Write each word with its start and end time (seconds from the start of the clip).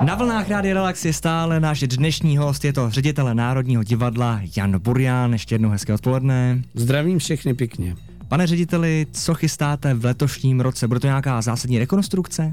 Na 0.00 0.14
vlnách 0.14 0.48
Rádia 0.48 0.74
Relax 0.74 1.04
je 1.04 1.12
stále 1.12 1.60
náš 1.60 1.80
dnešní 1.80 2.36
host, 2.36 2.64
je 2.64 2.72
to 2.72 2.90
ředitel 2.90 3.34
Národního 3.34 3.82
divadla 3.82 4.40
Jan 4.56 4.78
Burian. 4.78 5.32
Ještě 5.32 5.54
jednou 5.54 5.70
hezké 5.70 5.94
odpoledne. 5.94 6.62
Zdravím 6.74 7.18
všechny 7.18 7.54
pěkně. 7.54 7.96
Pane 8.28 8.46
řediteli, 8.46 9.06
co 9.12 9.34
chystáte 9.34 9.94
v 9.94 10.04
letošním 10.04 10.60
roce? 10.60 10.88
Bude 10.88 11.00
to 11.00 11.06
nějaká 11.06 11.42
zásadní 11.42 11.78
rekonstrukce? 11.78 12.52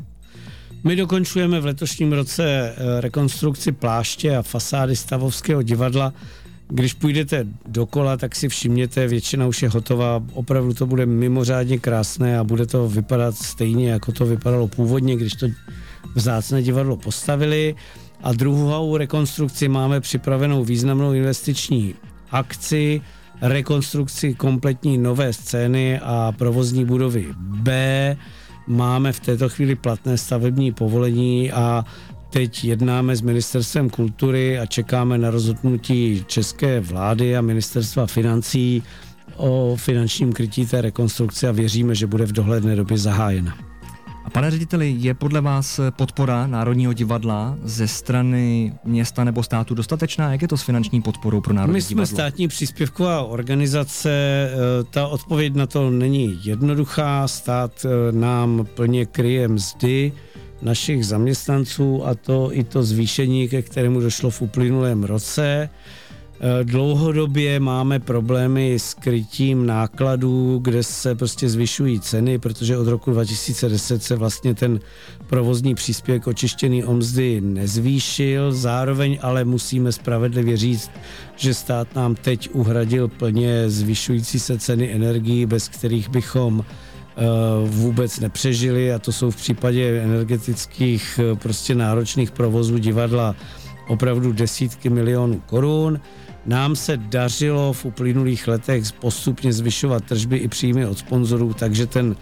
My 0.83 0.95
dokončujeme 0.95 1.59
v 1.59 1.65
letošním 1.65 2.13
roce 2.13 2.75
eh, 2.77 3.01
rekonstrukci 3.01 3.71
pláště 3.71 4.37
a 4.37 4.41
fasády 4.41 4.95
Stavovského 4.95 5.61
divadla. 5.61 6.13
Když 6.67 6.93
půjdete 6.93 7.47
dokola, 7.67 8.17
tak 8.17 8.35
si 8.35 8.49
všimněte, 8.49 9.07
většina 9.07 9.47
už 9.47 9.61
je 9.61 9.69
hotová. 9.69 10.23
Opravdu 10.33 10.73
to 10.73 10.85
bude 10.85 11.05
mimořádně 11.05 11.79
krásné 11.79 12.39
a 12.39 12.43
bude 12.43 12.65
to 12.65 12.87
vypadat 12.89 13.35
stejně, 13.35 13.91
jako 13.91 14.11
to 14.11 14.25
vypadalo 14.25 14.67
původně, 14.67 15.15
když 15.15 15.33
to 15.33 15.47
vzácné 16.15 16.61
divadlo 16.63 16.97
postavili. 16.97 17.75
A 18.23 18.33
druhou 18.33 18.97
rekonstrukci 18.97 19.67
máme 19.67 20.01
připravenou 20.01 20.63
významnou 20.63 21.13
investiční 21.13 21.95
akci, 22.31 23.01
rekonstrukci 23.41 24.33
kompletní 24.33 24.97
nové 24.97 25.33
scény 25.33 25.99
a 25.99 26.33
provozní 26.37 26.85
budovy 26.85 27.27
B. 27.37 28.17
Máme 28.67 29.13
v 29.13 29.19
této 29.19 29.49
chvíli 29.49 29.75
platné 29.75 30.17
stavební 30.17 30.71
povolení 30.71 31.51
a 31.51 31.85
teď 32.29 32.63
jednáme 32.63 33.15
s 33.15 33.21
ministerstvem 33.21 33.89
kultury 33.89 34.59
a 34.59 34.65
čekáme 34.65 35.17
na 35.17 35.29
rozhodnutí 35.29 36.23
české 36.27 36.79
vlády 36.79 37.37
a 37.37 37.41
ministerstva 37.41 38.07
financí 38.07 38.83
o 39.35 39.75
finančním 39.75 40.33
krytí 40.33 40.65
té 40.65 40.81
rekonstrukce 40.81 41.47
a 41.47 41.51
věříme, 41.51 41.95
že 41.95 42.07
bude 42.07 42.25
v 42.25 42.31
dohledné 42.31 42.75
době 42.75 42.97
zahájena. 42.97 43.72
A 44.25 44.29
pane 44.29 44.51
řediteli, 44.51 44.95
je 44.97 45.13
podle 45.13 45.41
vás 45.41 45.79
podpora 45.89 46.47
Národního 46.47 46.93
divadla 46.93 47.57
ze 47.63 47.87
strany 47.87 48.73
města 48.83 49.23
nebo 49.23 49.43
státu 49.43 49.75
dostatečná? 49.75 50.31
Jak 50.31 50.41
je 50.41 50.47
to 50.47 50.57
s 50.57 50.63
finanční 50.63 51.01
podporou 51.01 51.41
pro 51.41 51.53
Národní 51.53 51.73
My 51.73 51.81
jsme 51.81 51.89
divadlo? 51.89 52.15
státní 52.15 52.47
příspěvková 52.47 53.23
organizace, 53.23 54.09
eh, 54.11 54.83
ta 54.83 55.07
odpověď 55.07 55.55
na 55.55 55.67
to 55.67 55.89
není 55.89 56.39
jednoduchá. 56.43 57.27
Stát 57.27 57.85
eh, 57.85 58.11
nám 58.11 58.67
plně 58.73 59.05
kryje 59.05 59.47
mzdy 59.47 60.13
našich 60.61 61.05
zaměstnanců 61.05 62.07
a 62.07 62.15
to 62.15 62.49
i 62.53 62.63
to 62.63 62.83
zvýšení, 62.83 63.49
ke 63.49 63.61
kterému 63.61 63.99
došlo 63.99 64.29
v 64.29 64.41
uplynulém 64.41 65.03
roce. 65.03 65.69
Eh, 66.39 66.63
dlouhodobě 66.63 67.59
máme 67.59 67.99
problémy 67.99 68.79
s 68.79 68.93
krytím 68.93 69.65
nákladů, 69.65 70.59
kde 70.63 70.83
se 70.83 71.15
prostě 71.15 71.49
zvyšují 71.49 71.99
ceny, 71.99 72.39
protože 72.39 72.77
od 72.77 72.87
roku 72.87 73.11
2010 73.11 74.03
se 74.03 74.15
vlastně 74.15 74.53
ten 74.55 74.79
provozní 75.27 75.75
příspěvek 75.75 76.27
očištěný 76.27 76.83
o 76.83 76.93
mzdy 76.93 77.41
nezvýšil. 77.41 78.51
Zároveň 78.51 79.19
ale 79.21 79.45
musíme 79.45 79.91
spravedlivě 79.91 80.57
říct, 80.57 80.91
že 81.35 81.53
stát 81.53 81.95
nám 81.95 82.15
teď 82.15 82.49
uhradil 82.53 83.07
plně 83.07 83.69
zvyšující 83.69 84.39
se 84.39 84.59
ceny 84.59 84.91
energií, 84.91 85.45
bez 85.45 85.69
kterých 85.69 86.09
bychom 86.09 86.65
eh, 86.65 87.21
vůbec 87.65 88.19
nepřežili 88.19 88.93
a 88.93 88.99
to 88.99 89.11
jsou 89.11 89.31
v 89.31 89.35
případě 89.35 90.01
energetických 90.03 91.19
eh, 91.23 91.35
prostě 91.35 91.75
náročných 91.75 92.31
provozů 92.31 92.77
divadla 92.77 93.35
opravdu 93.87 94.33
desítky 94.33 94.89
milionů 94.89 95.39
korun. 95.45 95.99
Nám 96.45 96.75
se 96.75 96.97
dařilo 96.97 97.73
v 97.73 97.85
uplynulých 97.85 98.47
letech 98.47 98.91
postupně 98.91 99.53
zvyšovat 99.53 100.03
tržby 100.03 100.37
i 100.37 100.47
příjmy 100.47 100.85
od 100.85 100.97
sponzorů, 100.97 101.53
takže 101.53 101.87
ten 101.87 102.15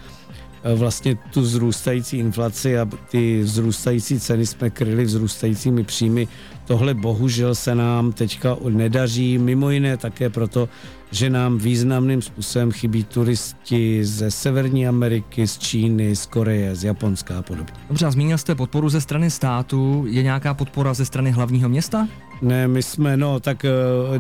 vlastně 0.76 1.18
tu 1.34 1.42
vzrůstající 1.42 2.18
inflaci 2.18 2.80
a 2.80 2.88
ty 3.10 3.42
vzrůstající 3.42 4.20
ceny 4.20 4.46
jsme 4.46 4.70
kryli 4.70 5.06
vzrůstajícími 5.06 5.84
příjmy. 5.84 6.28
Tohle 6.66 6.94
bohužel 6.94 7.56
se 7.56 7.76
nám 7.76 8.12
teďka 8.12 8.58
nedaří, 8.70 9.38
mimo 9.38 9.70
jiné 9.70 9.98
také 9.98 10.30
proto, 10.30 10.70
že 11.12 11.30
nám 11.30 11.58
významným 11.58 12.22
způsobem 12.22 12.72
chybí 12.72 13.04
turisti 13.04 14.06
ze 14.06 14.32
Severní 14.32 14.88
Ameriky, 14.88 15.48
z 15.48 15.58
Číny, 15.58 16.16
z 16.16 16.26
Koreje, 16.26 16.76
z 16.76 16.84
Japonska 16.84 17.40
a 17.40 17.42
podobně. 17.42 17.74
Dobře, 17.88 18.06
a 18.06 18.12
zmínil 18.12 18.38
jste 18.38 18.56
podporu 18.56 18.90
ze 18.90 19.02
strany 19.02 19.32
státu. 19.32 20.06
Je 20.08 20.24
nějaká 20.24 20.54
podpora 20.54 20.94
ze 20.94 21.06
strany 21.06 21.32
hlavního 21.32 21.70
města? 21.70 22.08
Ne, 22.42 22.68
my 22.68 22.84
jsme, 22.84 23.18
no, 23.18 23.40
tak 23.40 23.66
eh, 23.66 23.70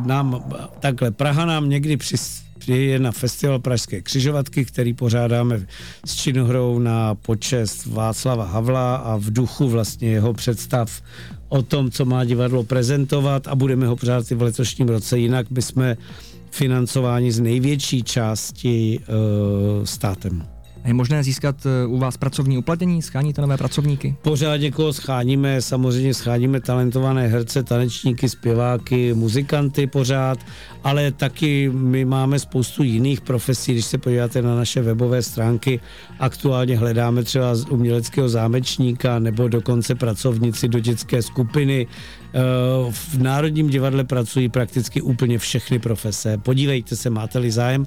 nám, 0.05 0.43
takhle, 0.79 1.11
Praha 1.11 1.45
nám 1.45 1.69
někdy 1.69 1.97
přis, 1.97 2.43
přijde 2.61 2.99
na 2.99 3.11
festival 3.11 3.59
Pražské 3.59 4.01
křižovatky, 4.01 4.65
který 4.65 4.93
pořádáme 4.93 5.65
s 6.05 6.15
činohrou 6.15 6.79
na 6.79 7.15
počest 7.15 7.85
Václava 7.85 8.45
Havla 8.45 8.95
a 8.95 9.17
v 9.17 9.33
duchu 9.33 9.69
vlastně 9.69 10.09
jeho 10.09 10.33
představ 10.33 11.01
o 11.49 11.61
tom, 11.61 11.91
co 11.91 12.05
má 12.05 12.23
divadlo 12.23 12.63
prezentovat 12.63 13.47
a 13.47 13.55
budeme 13.55 13.87
ho 13.87 13.95
pořádat 13.95 14.31
i 14.31 14.35
v 14.35 14.41
letošním 14.41 14.89
roce, 14.89 15.19
jinak 15.19 15.47
bychom 15.49 15.95
financováni 16.51 17.31
z 17.31 17.39
největší 17.39 18.03
části 18.03 18.99
uh, 18.99 19.85
státem. 19.85 20.60
Je 20.85 20.93
možné 20.93 21.23
získat 21.23 21.55
eh, 21.65 21.85
u 21.85 21.97
vás 21.97 22.17
pracovní 22.17 22.57
uplatnění? 22.57 23.01
Scháníte 23.01 23.41
nové 23.41 23.57
pracovníky? 23.57 24.15
Pořád 24.21 24.57
někoho 24.57 24.93
scháníme, 24.93 25.61
samozřejmě 25.61 26.13
scháníme 26.13 26.59
talentované 26.59 27.27
herce, 27.27 27.63
tanečníky, 27.63 28.29
zpěváky, 28.29 29.13
muzikanty 29.13 29.87
pořád, 29.87 30.39
ale 30.83 31.11
taky 31.11 31.69
my 31.73 32.05
máme 32.05 32.39
spoustu 32.39 32.83
jiných 32.83 33.21
profesí, 33.21 33.71
když 33.71 33.85
se 33.85 33.97
podíváte 33.97 34.41
na 34.41 34.55
naše 34.55 34.81
webové 34.81 35.21
stránky, 35.21 35.79
aktuálně 36.19 36.77
hledáme 36.77 37.23
třeba 37.23 37.53
uměleckého 37.69 38.29
zámečníka 38.29 39.19
nebo 39.19 39.47
dokonce 39.47 39.95
pracovnici 39.95 40.67
do 40.67 40.79
dětské 40.79 41.21
skupiny. 41.21 41.87
Eh, 42.33 42.39
v 42.91 43.17
Národním 43.17 43.69
divadle 43.69 44.03
pracují 44.03 44.49
prakticky 44.49 45.01
úplně 45.01 45.37
všechny 45.37 45.79
profese. 45.79 46.37
Podívejte 46.37 46.95
se, 46.95 47.09
máte-li 47.09 47.51
zájem. 47.51 47.85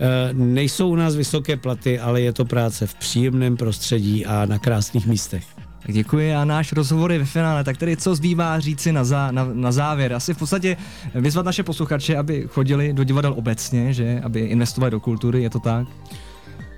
Eh, 0.00 0.28
nejsou 0.32 0.88
u 0.88 0.94
nás 0.96 1.16
vysoké 1.16 1.56
platy, 1.56 1.98
ale 1.98 2.20
je 2.20 2.32
to 2.34 2.44
práce 2.44 2.86
v 2.86 2.94
příjemném 2.94 3.56
prostředí 3.56 4.26
a 4.26 4.46
na 4.46 4.58
krásných 4.58 5.06
místech. 5.06 5.44
Tak 5.86 5.94
děkuji 5.94 6.34
a 6.34 6.44
náš 6.44 6.72
rozhovor 6.72 7.12
je 7.12 7.18
ve 7.18 7.24
finále, 7.24 7.64
tak 7.64 7.76
tedy 7.76 7.96
co 7.96 8.14
zbývá 8.14 8.60
říci 8.60 8.92
na, 8.92 9.04
zá, 9.04 9.30
na, 9.30 9.48
na 9.52 9.72
závěr? 9.72 10.12
Asi 10.12 10.34
v 10.34 10.38
podstatě 10.38 10.76
vyzvat 11.14 11.46
naše 11.46 11.62
posluchače, 11.62 12.16
aby 12.16 12.44
chodili 12.48 12.92
do 12.92 13.04
divadel 13.04 13.34
obecně, 13.36 13.92
že? 13.92 14.20
Aby 14.24 14.40
investovali 14.40 14.90
do 14.90 15.00
kultury, 15.00 15.42
je 15.42 15.50
to 15.50 15.60
tak? 15.60 15.86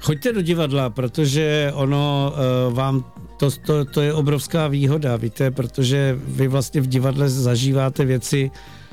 Choďte 0.01 0.33
do 0.33 0.43
divadla, 0.43 0.91
protože 0.91 1.73
ono 1.75 2.33
uh, 2.69 2.75
vám 2.75 3.05
to, 3.37 3.51
to, 3.51 3.85
to 3.85 4.01
je 4.01 4.15
obrovská 4.15 4.69
výhoda, 4.69 5.17
víte, 5.17 5.51
protože 5.51 6.19
vy 6.27 6.49
vlastně 6.49 6.81
v 6.81 6.87
divadle 6.87 7.29
zažíváte 7.29 8.05
věci, 8.05 8.51
Eh, 8.51 8.86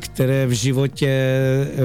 které 0.00 0.46
v 0.46 0.50
životě 0.50 1.08
eh, 1.08 1.78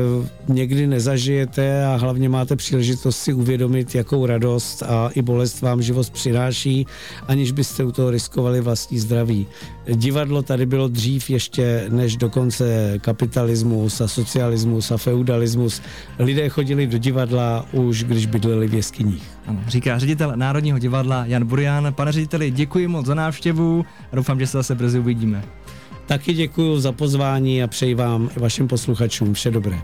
někdy 0.47 0.87
nezažijete 0.87 1.85
a 1.85 1.95
hlavně 1.95 2.29
máte 2.29 2.55
příležitost 2.55 3.17
si 3.17 3.33
uvědomit, 3.33 3.95
jakou 3.95 4.25
radost 4.25 4.83
a 4.83 5.09
i 5.13 5.21
bolest 5.21 5.61
vám 5.61 5.81
život 5.81 6.09
přináší, 6.09 6.87
aniž 7.27 7.51
byste 7.51 7.83
u 7.83 7.91
toho 7.91 8.11
riskovali 8.11 8.61
vlastní 8.61 8.99
zdraví. 8.99 9.47
Divadlo 9.93 10.41
tady 10.41 10.65
bylo 10.65 10.87
dřív 10.87 11.29
ještě 11.29 11.85
než 11.89 12.17
dokonce 12.17 12.93
kapitalismus 12.99 14.01
a 14.01 14.07
socialismus 14.07 14.91
a 14.91 14.97
feudalismus. 14.97 15.81
Lidé 16.19 16.49
chodili 16.49 16.87
do 16.87 16.97
divadla 16.97 17.65
už, 17.71 18.03
když 18.03 18.25
bydleli 18.25 18.67
v 18.67 18.73
jeskyních. 18.73 19.23
Ano, 19.47 19.59
říká 19.67 19.99
ředitel 19.99 20.33
Národního 20.35 20.79
divadla 20.79 21.25
Jan 21.25 21.45
Burian. 21.45 21.93
Pane 21.93 22.11
řediteli, 22.11 22.51
děkuji 22.51 22.87
moc 22.87 23.05
za 23.05 23.13
návštěvu 23.13 23.85
a 24.11 24.15
doufám, 24.15 24.39
že 24.39 24.47
se 24.47 24.57
zase 24.57 24.75
brzy 24.75 24.99
uvidíme. 24.99 25.43
Taky 26.05 26.33
děkuji 26.33 26.79
za 26.79 26.91
pozvání 26.91 27.63
a 27.63 27.67
přeji 27.67 27.95
vám 27.95 28.29
vašim 28.37 28.67
posluchačům 28.67 29.33
vše 29.33 29.51
dobré. 29.51 29.81